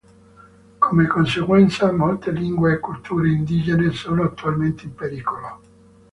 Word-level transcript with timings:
Come 0.79 1.05
conseguenza 1.05 1.91
molte 1.91 2.31
lingue 2.31 2.73
e 2.73 2.79
culture 2.79 3.29
indigene 3.29 3.91
sono 3.91 4.23
attualmente 4.23 4.85
in 4.85 4.95
pericolo. 4.95 5.61